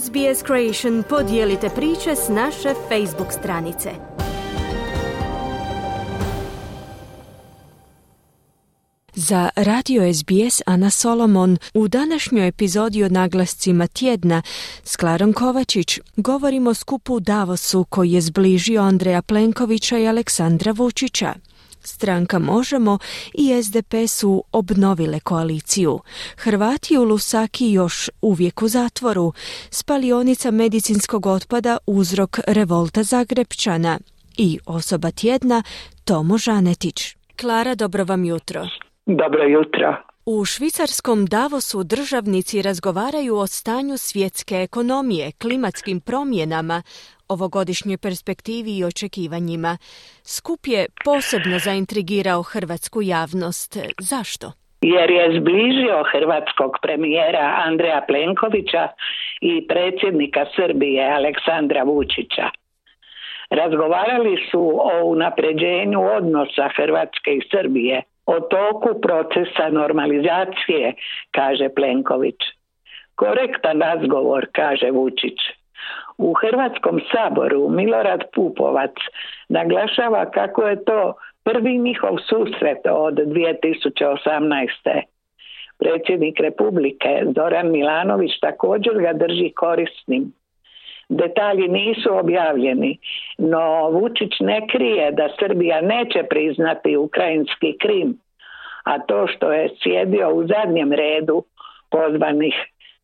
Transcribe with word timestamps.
SBS 0.00 0.46
Creation 0.46 1.02
podijelite 1.08 1.68
priče 1.68 2.16
s 2.16 2.28
naše 2.28 2.74
Facebook 2.88 3.32
stranice. 3.32 3.90
Za 9.14 9.50
radio 9.56 10.14
SBS 10.14 10.62
Ana 10.66 10.90
Solomon 10.90 11.58
u 11.74 11.88
današnjoj 11.88 12.48
epizodi 12.48 13.04
o 13.04 13.08
naglascima 13.08 13.86
tjedna 13.86 14.42
s 14.84 14.96
Klarom 14.96 15.32
Kovačić 15.32 15.98
govorimo 16.16 16.74
skupu 16.74 17.20
Davosu 17.20 17.84
koji 17.84 18.12
je 18.12 18.20
zbližio 18.20 18.82
Andreja 18.82 19.22
Plenkovića 19.22 19.98
i 19.98 20.08
Aleksandra 20.08 20.72
Vučića. 20.72 21.34
Stranka 21.84 22.38
Možemo 22.38 22.98
i 23.34 23.62
SDP 23.62 23.94
su 24.08 24.44
obnovile 24.52 25.20
koaliciju. 25.20 25.98
Hrvati 26.36 26.98
u 26.98 27.04
Lusaki 27.04 27.72
još 27.72 28.10
uvijek 28.22 28.62
u 28.62 28.68
zatvoru. 28.68 29.32
Spalionica 29.70 30.50
medicinskog 30.50 31.26
otpada 31.26 31.78
uzrok 31.86 32.38
revolta 32.46 33.02
Zagrebčana. 33.02 33.98
I 34.36 34.58
osoba 34.66 35.10
tjedna 35.10 35.62
Tomo 36.04 36.38
Žanetić. 36.38 37.16
Klara, 37.40 37.74
dobro 37.74 38.04
vam 38.04 38.24
jutro. 38.24 38.66
Dobro 39.06 39.44
jutro. 39.44 40.11
U 40.26 40.44
švicarskom 40.44 41.26
Davosu 41.26 41.78
državnici 41.84 42.62
razgovaraju 42.62 43.36
o 43.36 43.46
stanju 43.46 43.96
svjetske 43.96 44.54
ekonomije, 44.54 45.32
klimatskim 45.42 46.00
promjenama, 46.00 46.82
ovogodišnjoj 47.28 47.98
perspektivi 47.98 48.78
i 48.78 48.84
očekivanjima. 48.84 49.78
Skup 50.34 50.60
je 50.66 50.86
posebno 51.04 51.58
zaintrigirao 51.58 52.42
hrvatsku 52.42 53.02
javnost. 53.02 53.76
Zašto? 54.10 54.46
Jer 54.80 55.10
je 55.10 55.40
zbližio 55.40 56.04
hrvatskog 56.12 56.72
premijera 56.82 57.46
Andreja 57.66 58.04
Plenkovića 58.08 58.88
i 59.40 59.66
predsjednika 59.68 60.46
Srbije 60.56 61.14
Aleksandra 61.18 61.82
Vučića. 61.82 62.46
Razgovarali 63.50 64.36
su 64.50 64.62
o 64.92 65.04
unapređenju 65.04 66.00
odnosa 66.18 66.68
Hrvatske 66.76 67.30
i 67.30 67.46
Srbije, 67.50 68.02
o 68.26 68.40
toku 68.40 69.00
procesa 69.00 69.68
normalizacije, 69.70 70.94
kaže 71.30 71.68
Plenković. 71.68 72.36
Korektan 73.14 73.80
razgovor, 73.80 74.46
kaže 74.52 74.90
Vučić. 74.90 75.38
U 76.18 76.32
Hrvatskom 76.32 77.00
saboru 77.12 77.68
Milorad 77.68 78.22
Pupovac 78.34 78.94
naglašava 79.48 80.30
kako 80.30 80.62
je 80.62 80.84
to 80.84 81.14
prvi 81.44 81.78
njihov 81.78 82.16
susret 82.28 82.78
od 82.90 83.14
2018. 83.14 85.02
Predsjednik 85.78 86.40
Republike 86.40 87.22
Zoran 87.36 87.70
Milanović 87.70 88.30
također 88.40 88.92
ga 88.94 89.12
drži 89.12 89.52
korisnim. 89.56 90.32
Detalji 91.12 91.68
nisu 91.68 92.14
objavljeni, 92.14 92.98
no 93.38 93.90
Vučić 93.90 94.32
ne 94.40 94.66
krije 94.68 95.10
da 95.12 95.28
Srbija 95.38 95.80
neće 95.80 96.22
priznati 96.30 96.96
ukrajinski 96.96 97.78
Krim, 97.80 98.18
a 98.84 98.98
to 98.98 99.26
što 99.26 99.52
je 99.52 99.68
sjedio 99.82 100.34
u 100.34 100.46
zadnjem 100.46 100.92
redu 100.92 101.44
pozvanih 101.90 102.54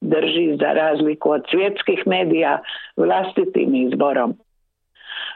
drži 0.00 0.56
za 0.60 0.72
razliku 0.72 1.30
od 1.30 1.42
svjetskih 1.50 2.06
medija 2.06 2.58
vlastitim 2.96 3.74
izborom. 3.74 4.34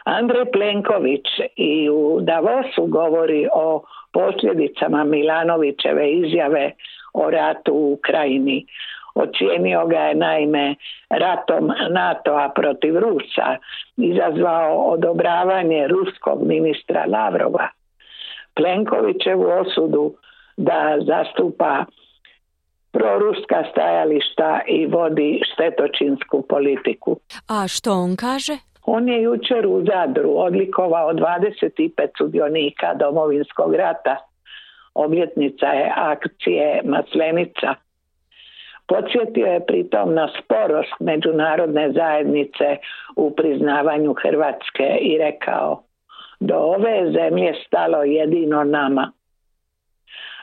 Andrej 0.05 0.45
Plenković 0.53 1.27
i 1.57 1.91
u 1.91 2.21
Davosu 2.21 2.87
govori 2.87 3.49
o 3.55 3.83
posljedicama 4.13 5.05
Milanovićeve 5.05 6.13
izjave 6.13 6.71
o 7.15 7.31
ratu 7.31 7.73
u 7.75 7.93
Ukrajini. 7.93 8.67
Ocijenio 9.15 9.87
ga 9.87 9.99
je 9.99 10.15
naime 10.15 10.75
ratom 11.11 11.67
NATO-a 11.91 12.53
protiv 12.55 12.99
Rusa, 12.99 13.57
izazvao 13.97 14.77
odobravanje 14.77 15.89
ruskog 15.89 16.47
ministra 16.47 17.05
Lavrova. 17.07 17.69
Plenkovićevu 18.55 19.47
osudu 19.61 20.15
da 20.57 20.97
zastupa 21.07 21.85
proruska 22.93 23.65
stajališta 23.71 24.61
i 24.69 24.87
vodi 24.87 25.41
štetočinsku 25.53 26.43
politiku. 26.49 27.17
A 27.49 27.69
što 27.69 27.93
on 27.93 28.17
kaže? 28.17 28.53
On 28.87 29.09
je 29.09 29.23
jučer 29.23 29.67
u 29.67 29.85
Zadru 29.85 30.33
odlikovao 30.37 31.13
25 31.13 31.91
sudionika 32.19 32.95
domovinskog 32.95 33.75
rata. 33.75 34.17
Obljetnica 34.95 35.67
je 35.67 35.93
akcije 35.97 36.81
Maslenica. 36.85 37.75
Podsjetio 38.93 39.47
je 39.47 39.67
pritom 39.67 40.15
na 40.15 40.29
sporost 40.39 41.01
međunarodne 41.01 41.93
zajednice 41.93 42.77
u 43.17 43.31
priznavanju 43.35 44.15
Hrvatske 44.15 44.99
i 45.01 45.19
rekao 45.19 45.83
do 46.41 46.55
ove 46.57 47.13
zemlje 47.13 47.55
stalo 47.67 48.03
jedino 48.03 48.65
nama. 48.65 49.13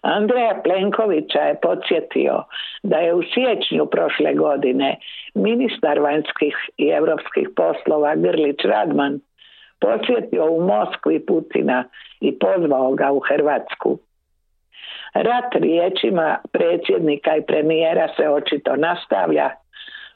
Andreja 0.02 0.62
Plenkovića 0.64 1.40
je 1.40 1.60
podsjetio 1.62 2.44
da 2.84 2.98
je 2.98 3.14
u 3.14 3.24
siječnju 3.24 3.86
prošle 3.86 4.34
godine 4.34 4.98
ministar 5.36 6.00
vanjskih 6.00 6.56
i 6.78 6.88
europskih 6.88 7.50
poslova 7.56 8.16
Grlić 8.16 8.60
Radman 8.64 9.20
posjetio 9.80 10.46
u 10.46 10.62
Moskvi 10.62 11.26
Putina 11.26 11.84
i 12.22 12.40
pozvao 12.40 12.94
ga 12.94 13.12
u 13.12 13.20
Hrvatsku. 13.20 13.98
Rat 15.14 15.54
riječima 15.54 16.38
predsjednika 16.52 17.36
i 17.36 17.46
premijera 17.48 18.08
se 18.18 18.30
očito 18.30 18.76
nastavlja. 18.76 19.50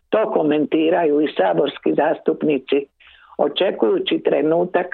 To 0.10 0.32
komentiraju 0.32 1.22
i 1.22 1.34
saborski 1.38 1.94
zastupnici, 1.94 2.86
očekujući 3.38 4.22
trenutak 4.26 4.88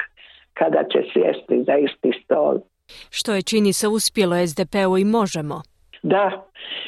kada 0.54 0.84
će 0.92 1.00
sjesti 1.14 1.64
za 1.68 1.78
isti 1.78 2.12
stol. 2.24 2.60
Što 3.10 3.34
je 3.34 3.42
čini 3.42 3.74
se 3.74 3.88
uspjelo 3.88 4.48
SDP-u 4.48 4.98
i 4.98 5.06
možemo? 5.06 5.62
Da, 6.04 6.32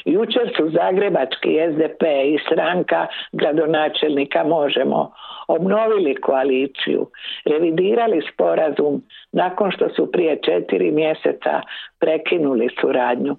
jučer 0.04 0.52
su 0.56 0.70
Zagrebački 0.70 1.58
SDP 1.72 2.02
i 2.24 2.38
stranka 2.46 3.06
gradonačelnika 3.32 4.44
Možemo 4.44 5.12
obnovili 5.48 6.20
koaliciju, 6.20 7.10
revidirali 7.44 8.22
sporazum 8.34 9.02
nakon 9.32 9.70
što 9.70 9.88
su 9.88 10.12
prije 10.12 10.38
četiri 10.42 10.90
mjeseca 10.90 11.60
prekinuli 12.00 12.68
suradnju. 12.80 13.36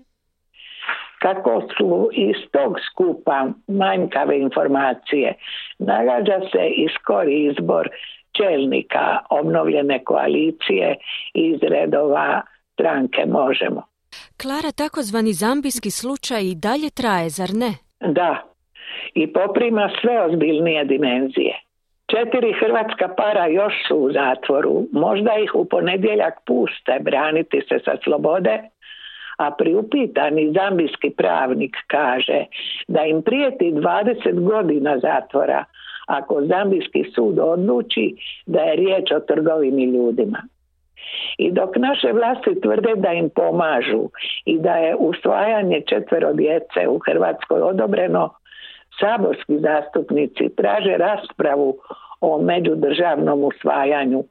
Kako 1.19 1.61
su 1.77 2.09
iz 2.13 2.35
tog 2.51 2.75
skupa 2.91 3.47
manjkave 3.67 4.39
informacije, 4.39 5.33
nagađa 5.79 6.39
se 6.51 6.67
i 6.67 6.87
skori 6.89 7.45
izbor 7.45 7.89
čelnika 8.31 9.19
obnovljene 9.29 10.03
koalicije 10.03 10.95
iz 11.33 11.59
redova 11.61 12.41
stranke 12.73 13.25
možemo. 13.25 13.92
Klara, 14.43 14.71
takozvani 14.71 15.33
zambijski 15.33 15.91
slučaj 15.91 16.43
i 16.43 16.55
dalje 16.55 16.89
traje, 16.99 17.29
zar 17.29 17.49
ne? 17.53 17.71
Da, 18.19 18.31
i 19.13 19.33
poprima 19.33 19.89
sve 20.01 20.25
ozbiljnije 20.25 20.85
dimenzije. 20.85 21.55
Četiri 22.11 22.53
hrvatska 22.59 23.07
para 23.17 23.45
još 23.47 23.73
su 23.87 23.95
u 23.95 24.11
zatvoru, 24.11 24.87
možda 24.91 25.31
ih 25.43 25.51
u 25.55 25.65
ponedjeljak 25.65 26.33
puste 26.47 26.99
braniti 27.01 27.61
se 27.69 27.79
sa 27.85 27.95
slobode, 28.03 28.55
a 29.37 29.51
priupitani 29.51 30.53
zambijski 30.53 31.09
pravnik 31.09 31.75
kaže 31.87 32.45
da 32.87 33.01
im 33.03 33.21
prijeti 33.21 33.71
20 33.71 34.39
godina 34.51 34.99
zatvora 34.99 35.65
ako 36.07 36.41
zambijski 36.45 37.03
sud 37.15 37.39
odluči 37.39 38.15
da 38.45 38.59
je 38.59 38.75
riječ 38.75 39.11
o 39.11 39.19
trgovini 39.19 39.83
ljudima. 39.83 40.41
I 41.37 41.51
dok 41.51 41.75
naše 41.75 42.11
vlasti 42.11 42.61
tvrde 42.61 42.93
da 42.95 43.11
im 43.11 43.29
pomažu 43.29 44.09
i 44.45 44.59
da 44.59 44.75
je 44.75 44.95
usvajanje 44.95 45.81
četvero 45.87 46.33
djece 46.33 46.87
u 46.87 46.99
Hrvatskoj 46.99 47.61
odobreno, 47.61 48.29
saborski 48.99 49.59
zastupnici 49.59 50.55
traže 50.55 50.97
raspravu 50.97 51.77
o 52.21 52.41
međudržavnom 52.41 53.43
usvajanju, 53.43 54.23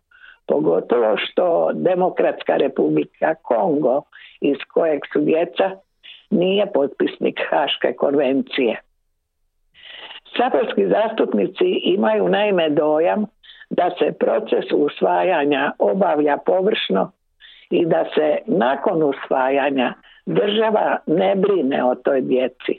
pogotovo 0.46 1.16
što 1.16 1.70
Demokratska 1.74 2.56
republika 2.56 3.34
Kongo, 3.34 4.02
iz 4.40 4.56
kojeg 4.74 5.00
su 5.12 5.20
djeca, 5.20 5.70
nije 6.30 6.72
potpisnik 6.72 7.40
Haške 7.50 7.92
konvencije. 7.92 8.80
Saborski 10.36 10.86
zastupnici 10.86 11.64
imaju 11.82 12.28
naime 12.28 12.68
dojam 12.70 13.26
da 13.76 13.90
se 13.98 14.12
proces 14.12 14.64
usvajanja 14.74 15.72
obavlja 15.78 16.36
površno 16.46 17.12
i 17.70 17.86
da 17.86 18.04
se 18.14 18.38
nakon 18.46 19.02
usvajanja 19.02 19.94
država 20.26 20.96
ne 21.06 21.34
brine 21.34 21.84
o 21.84 21.94
toj 21.94 22.20
djeci. 22.20 22.74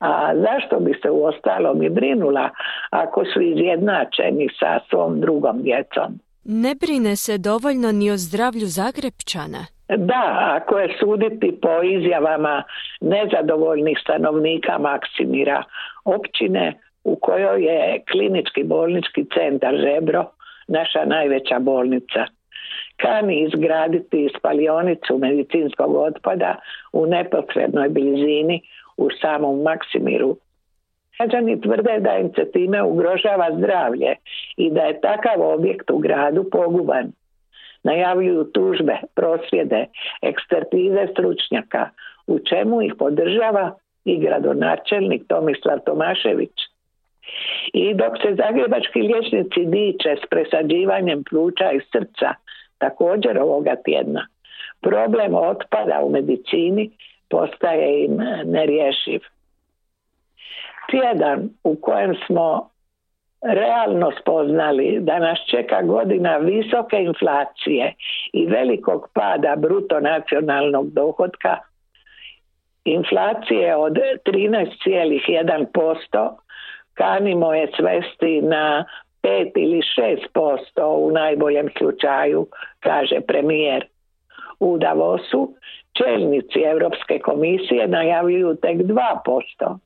A 0.00 0.32
zašto 0.34 0.80
bi 0.80 0.92
se 1.02 1.10
u 1.10 1.24
ostalom 1.24 1.82
i 1.82 1.88
brinula 1.88 2.50
ako 2.90 3.24
su 3.24 3.40
izjednačeni 3.40 4.48
sa 4.60 4.80
svom 4.90 5.20
drugom 5.20 5.62
djecom? 5.62 6.18
Ne 6.44 6.74
brine 6.74 7.16
se 7.16 7.38
dovoljno 7.38 7.92
ni 7.92 8.10
o 8.10 8.16
zdravlju 8.16 8.66
Zagrepčana. 8.66 9.62
Da, 9.96 10.58
ako 10.60 10.78
je 10.78 10.96
suditi 11.00 11.58
po 11.62 11.82
izjavama 11.82 12.62
nezadovoljnih 13.00 13.98
stanovnika 14.02 14.78
Maksimira 14.78 15.62
općine, 16.04 16.80
u 17.04 17.16
kojoj 17.16 17.64
je 17.64 18.02
klinički 18.10 18.64
bolnički 18.64 19.24
centar 19.34 19.74
Žebro, 19.76 20.24
naša 20.68 21.04
najveća 21.04 21.58
bolnica. 21.58 22.26
Kani 22.96 23.40
izgraditi 23.40 24.30
spalionicu 24.38 25.18
medicinskog 25.18 25.94
otpada 25.94 26.56
u 26.92 27.06
neposrednoj 27.06 27.88
blizini 27.88 28.60
u 28.96 29.08
samom 29.20 29.62
Maksimiru. 29.62 30.36
Građani 31.18 31.60
tvrde 31.60 31.98
da 32.00 32.16
im 32.16 32.30
se 32.34 32.50
time 32.52 32.82
ugrožava 32.82 33.48
zdravlje 33.58 34.16
i 34.56 34.70
da 34.70 34.80
je 34.80 35.00
takav 35.00 35.42
objekt 35.54 35.90
u 35.90 35.98
gradu 35.98 36.44
poguban. 36.52 37.12
Najavljuju 37.82 38.44
tužbe, 38.44 38.96
prosvjede, 39.14 39.86
ekspertize 40.22 41.06
stručnjaka, 41.12 41.88
u 42.26 42.38
čemu 42.38 42.82
ih 42.82 42.94
podržava 42.98 43.74
i 44.04 44.18
gradonačelnik 44.18 45.22
Tomislav 45.28 45.78
Tomašević. 45.86 46.71
I 47.72 47.94
dok 47.94 48.12
se 48.22 48.34
zagrebački 48.34 49.02
liječnici 49.02 49.64
diče 49.64 50.16
s 50.24 50.28
presađivanjem 50.30 51.24
pluća 51.30 51.72
i 51.72 51.80
srca, 51.92 52.34
također 52.78 53.38
ovoga 53.38 53.76
tjedna, 53.84 54.26
problem 54.80 55.34
otpada 55.34 56.00
u 56.02 56.10
medicini 56.10 56.90
postaje 57.30 58.04
im 58.04 58.16
nerješiv. 58.44 59.20
Tjedan 60.90 61.48
u 61.64 61.76
kojem 61.80 62.14
smo 62.26 62.72
realno 63.42 64.10
spoznali 64.20 64.98
da 65.00 65.18
nas 65.18 65.38
čeka 65.50 65.82
godina 65.82 66.36
visoke 66.36 66.96
inflacije 66.96 67.94
i 68.32 68.46
velikog 68.46 69.08
pada 69.14 69.56
bruto 69.56 70.00
nacionalnog 70.00 70.92
dohotka, 70.92 71.58
inflacije 72.84 73.76
od 73.76 73.98
13,1%, 74.24 76.36
kanimo 76.94 77.54
je 77.54 77.70
svesti 77.76 78.40
na 78.42 78.84
5 79.22 79.50
ili 79.56 79.80
6% 80.76 80.84
u 80.84 81.10
najboljem 81.10 81.68
slučaju, 81.78 82.46
kaže 82.80 83.20
premijer. 83.20 83.86
U 84.60 84.78
Davosu 84.78 85.54
čelnici 85.92 86.60
Europske 86.64 87.18
komisije 87.18 87.88
najavljuju 87.88 88.56
tek 88.56 88.76
2%. 88.76 89.78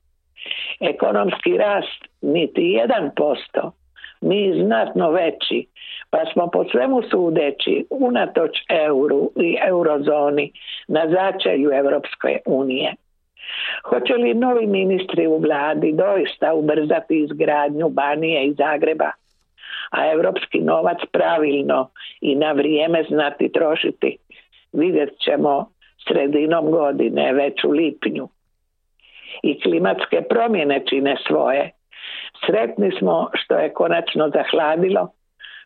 Ekonomski 0.79 1.57
rast 1.57 2.01
niti 2.21 2.79
1%, 3.15 3.71
mi 4.21 4.63
znatno 4.63 5.11
veći, 5.11 5.67
pa 6.09 6.17
smo 6.33 6.47
po 6.47 6.65
svemu 6.71 7.01
sudeći 7.11 7.85
unatoč 7.89 8.57
euru 8.69 9.31
i 9.35 9.57
eurozoni 9.67 10.51
na 10.87 11.01
začelju 11.09 11.71
Europske 11.71 12.39
unije. 12.45 12.95
Hoće 13.83 14.13
li 14.13 14.33
novi 14.33 14.67
ministri 14.67 15.27
u 15.27 15.37
vladi 15.37 15.93
doista 15.93 16.53
ubrzati 16.53 17.19
izgradnju 17.19 17.89
Banije 17.89 18.45
i 18.45 18.53
Zagreba, 18.53 19.11
a 19.91 20.11
europski 20.11 20.59
novac 20.61 20.97
pravilno 21.11 21.89
i 22.21 22.35
na 22.35 22.51
vrijeme 22.51 23.03
znati 23.09 23.51
trošiti? 23.51 24.17
Vidjet 24.73 25.09
ćemo 25.19 25.69
sredinom 26.07 26.71
godine, 26.71 27.33
već 27.33 27.63
u 27.63 27.71
lipnju. 27.71 28.27
I 29.43 29.61
klimatske 29.61 30.21
promjene 30.29 30.83
čine 30.89 31.15
svoje. 31.27 31.71
Sretni 32.45 32.91
smo 32.99 33.29
što 33.33 33.55
je 33.57 33.73
konačno 33.73 34.29
zahladilo, 34.29 35.11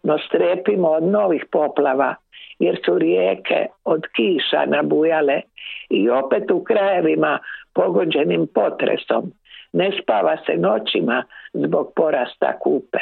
no 0.04 0.18
strepimo 0.18 0.88
od 0.88 1.04
novih 1.04 1.46
poplava, 1.52 2.16
jer 2.60 2.80
su 2.86 2.98
rijeke 2.98 3.68
od 3.86 4.02
kiša 4.16 4.66
nabujale 4.66 5.42
i 5.90 6.10
opet 6.10 6.52
u 6.52 6.64
krajevima 6.64 7.40
pogođenim 7.74 8.48
potresom. 8.54 9.32
Ne 9.74 9.92
spava 10.02 10.38
se 10.46 10.58
noćima 10.58 11.24
zbog 11.54 11.94
porasta 11.96 12.60
kupe. 12.60 13.00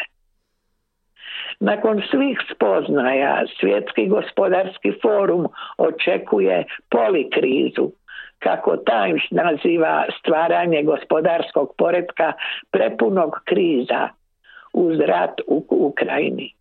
Nakon 1.60 2.02
svih 2.12 2.40
spoznaja 2.56 3.44
Svjetski 3.60 4.08
gospodarski 4.08 4.92
forum 5.02 5.48
očekuje 5.78 6.66
polikrizu, 6.90 7.92
kako 8.40 8.78
Times 8.78 9.24
naziva 9.32 10.06
stvaranje 10.20 10.84
gospodarskog 10.84 11.74
poretka 11.78 12.34
prepunog 12.72 13.42
kriza 13.46 14.10
uz 14.74 15.00
rat 15.00 15.42
u 15.48 15.66
Ukrajini. 15.70 16.54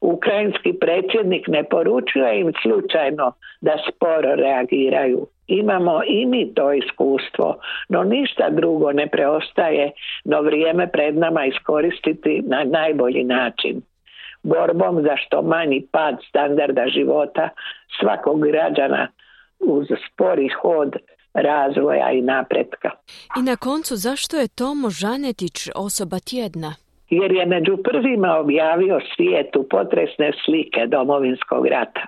Ukrajinski 0.00 0.72
predsjednik 0.80 1.48
ne 1.48 1.64
poručuje 1.64 2.40
im 2.40 2.52
slučajno 2.62 3.32
da 3.60 3.76
sporo 3.88 4.34
reagiraju. 4.34 5.26
Imamo 5.46 6.00
i 6.06 6.26
mi 6.26 6.54
to 6.54 6.72
iskustvo, 6.72 7.58
no 7.88 8.04
ništa 8.04 8.50
drugo 8.50 8.92
ne 8.92 9.06
preostaje 9.06 9.90
no 10.24 10.40
vrijeme 10.40 10.86
pred 10.86 11.16
nama 11.16 11.44
iskoristiti 11.44 12.42
na 12.46 12.64
najbolji 12.64 13.24
način. 13.24 13.82
Borbom 14.42 15.02
za 15.02 15.16
što 15.16 15.42
manji 15.42 15.86
pad 15.92 16.16
standarda 16.28 16.84
života 16.88 17.48
svakog 18.00 18.46
građana 18.46 19.08
uz 19.60 19.86
spori 20.06 20.48
hod 20.48 20.96
razvoja 21.34 22.10
i 22.10 22.22
napretka. 22.22 22.90
I 23.38 23.42
na 23.42 23.56
koncu 23.56 23.96
zašto 23.96 24.36
je 24.36 24.48
Tomo 24.48 24.90
Žanetić 24.90 25.68
osoba 25.74 26.18
tjedna? 26.18 26.74
jer 27.10 27.32
je 27.32 27.46
među 27.46 27.76
prvima 27.76 28.36
objavio 28.38 29.00
svijetu 29.16 29.66
potresne 29.70 30.32
slike 30.44 30.86
domovinskog 30.86 31.66
rata. 31.66 32.06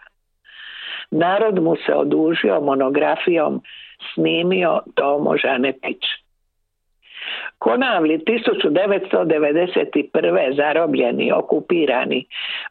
Narod 1.11 1.63
mu 1.63 1.77
se 1.87 1.95
odužio 1.95 2.61
monografijom 2.61 3.63
snimio 4.15 4.81
Tomo 4.95 5.37
Žanetić. 5.37 6.05
Konavli 7.59 8.19
1991. 8.19 10.57
zarobljeni, 10.57 11.33
okupirani, 11.33 12.25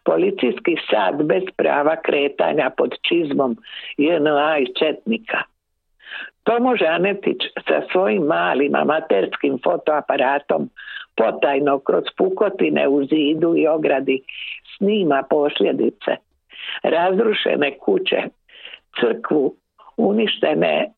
policijski 0.03 0.75
sad 0.89 1.23
bez 1.23 1.43
prava 1.57 1.95
kretanja 1.95 2.69
pod 2.77 2.95
čizmom 3.01 3.57
JNA 3.97 4.57
i 4.59 4.73
Četnika. 4.79 5.41
Tomo 6.43 6.75
Žanetić 6.75 7.37
sa 7.67 7.81
svojim 7.91 8.23
malim 8.23 8.75
amaterskim 8.75 9.59
fotoaparatom 9.63 10.69
potajno 11.15 11.79
kroz 11.79 12.03
pukotine 12.17 12.87
u 12.87 13.05
zidu 13.05 13.57
i 13.57 13.67
ogradi 13.67 14.21
snima 14.77 15.23
posljedice. 15.29 16.26
Razrušene 16.83 17.77
kuće, 17.77 18.23
crkvu, 18.99 19.55
uništene 19.97 20.91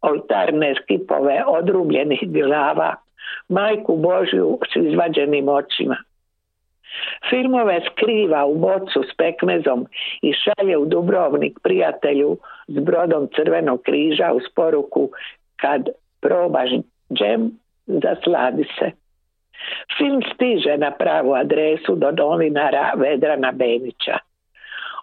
oltarne 0.00 0.74
skipove 0.82 1.44
odrubljenih 1.46 2.20
glava, 2.22 2.94
majku 3.48 3.96
Božju 3.96 4.58
s 4.72 4.76
izvađenim 4.76 5.48
očima. 5.48 5.96
Filmove 7.30 7.80
skriva 7.90 8.44
u 8.44 8.54
bocu 8.54 9.02
s 9.02 9.16
pekmezom 9.16 9.86
i 10.22 10.32
šalje 10.32 10.76
u 10.76 10.86
Dubrovnik 10.86 11.58
prijatelju 11.62 12.38
s 12.68 12.78
brodom 12.78 13.28
Crvenog 13.36 13.82
križa 13.82 14.32
uz 14.32 14.42
poruku 14.54 15.10
kad 15.56 15.88
probaš 16.20 16.70
džem, 17.12 17.50
zasladi 17.86 18.64
se. 18.78 18.90
Film 19.98 20.22
stiže 20.34 20.76
na 20.76 20.90
pravu 20.90 21.34
adresu 21.34 21.94
do 21.94 22.10
novinara 22.10 22.92
Vedrana 22.96 23.52
Benića. 23.52 24.18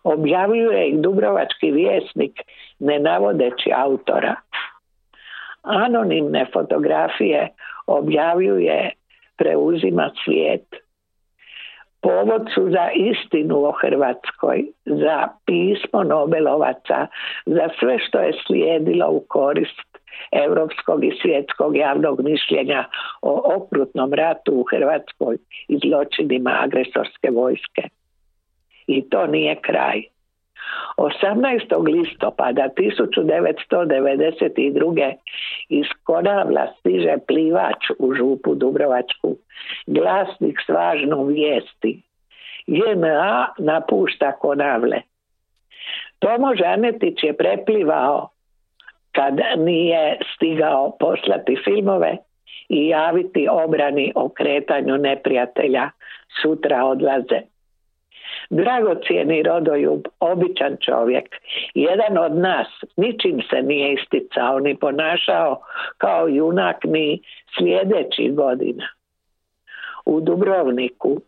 Objavljuje 0.04 0.90
ih 0.90 1.00
Dubrovački 1.00 1.72
vjesnik 1.72 2.42
ne 2.80 3.00
navodeći 3.00 3.72
autora. 3.76 4.36
Anonimne 5.62 6.46
fotografije 6.54 7.50
objavljuje 7.88 8.92
preuzima 9.38 10.12
svijet. 10.24 10.66
Povod 12.02 12.48
su 12.54 12.70
za 12.70 12.90
istinu 12.96 13.56
o 13.66 13.72
Hrvatskoj, 13.72 14.66
za 14.86 15.28
pismo 15.46 16.04
Nobelovaca, 16.04 17.08
za 17.46 17.70
sve 17.80 18.00
što 18.00 18.20
je 18.20 18.34
slijedilo 18.48 19.10
u 19.10 19.24
korist 19.28 19.92
europskog 20.32 21.04
i 21.04 21.18
svjetskog 21.22 21.78
javnog 21.78 22.22
mišljenja 22.24 22.86
o 23.22 23.56
okrutnom 23.56 24.14
ratu 24.14 24.54
u 24.54 24.64
Hrvatskoj 24.64 25.38
i 25.68 25.78
zločinima 25.78 26.58
agresorske 26.64 27.30
vojske. 27.32 27.82
I 28.92 29.10
to 29.10 29.28
nije 29.28 29.56
kraj. 29.56 30.02
18. 30.98 31.88
listopada 31.88 32.70
1992. 32.78 35.14
iz 35.70 35.86
Konavla 36.04 36.68
stiže 36.80 37.16
plivač 37.28 37.90
u 38.00 38.14
župu 38.14 38.56
Dubrovačku, 38.56 39.36
glasnik 39.88 40.60
s 40.66 40.70
važnom 40.70 41.28
vijesti. 41.28 42.02
JNA 42.68 43.54
napušta 43.60 44.32
Konavle. 44.32 45.02
Tomo 46.20 46.56
Žanetić 46.56 47.24
je 47.24 47.38
preplivao 47.38 48.30
kad 49.12 49.40
nije 49.58 50.18
stigao 50.36 50.98
poslati 51.00 51.56
filmove 51.64 52.18
i 52.70 52.88
javiti 52.88 53.48
obrani 53.52 54.12
o 54.16 54.30
kretanju 54.30 54.98
neprijatelja 54.98 55.90
sutra 56.42 56.86
odlaze. 56.86 57.51
Dragocijeni 58.50 59.44
rodoljub, 59.44 60.02
običan 60.20 60.78
čovjek, 60.86 61.36
jedan 61.74 62.18
od 62.18 62.36
nas, 62.36 62.68
ničim 62.98 63.42
se 63.50 63.62
nije 63.62 63.94
isticao 63.94 64.60
ni 64.60 64.76
ponašao 64.76 65.62
kao 65.98 66.28
junak 66.28 66.84
ni 66.84 67.22
sljedećih 67.58 68.36
godina. 68.36 68.88
u 70.06 70.22
Dubrovniku 70.22 71.22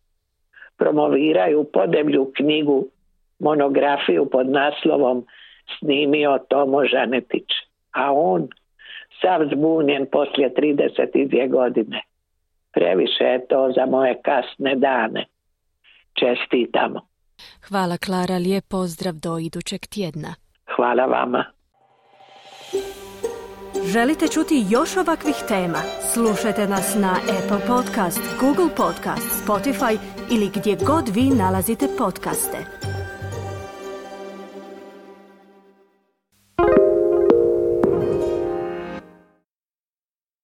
promoviraju 0.77 1.63
podeblju 1.63 2.31
knjigu 2.35 2.87
monografiju 3.39 4.29
pod 4.29 4.49
naslovom 4.49 5.25
snimio 5.79 6.39
Tomo 6.47 6.85
Žanetić, 6.85 7.49
a 7.91 8.13
on 8.13 8.47
sav 9.21 9.41
zbunjen 9.51 10.05
poslije 10.11 10.53
32 10.53 11.49
godine. 11.49 12.01
Previše 12.73 13.23
je 13.23 13.47
to 13.47 13.71
za 13.75 13.85
moje 13.85 14.21
kasne 14.21 14.75
dane. 14.75 15.25
Čestitamo. 16.19 16.99
Hvala 17.67 17.97
Klara, 17.97 18.37
lijep 18.37 18.65
pozdrav 18.67 19.13
do 19.13 19.37
idućeg 19.37 19.81
tjedna. 19.81 20.35
Hvala 20.75 21.05
vama. 21.05 21.45
Želite 23.93 24.27
čuti 24.27 24.65
još 24.69 24.97
ovakvih 24.97 25.35
tema? 25.47 25.79
Slušajte 26.13 26.67
nas 26.67 26.95
na 26.95 27.11
Apple 27.11 27.67
Podcast, 27.67 28.21
Google 28.39 28.75
Podcast, 28.77 29.45
Spotify 29.45 29.97
ili 30.31 30.49
gdje 30.55 30.77
god 30.85 31.09
vi 31.15 31.23
nalazite 31.23 31.87
podcaste. 31.97 32.82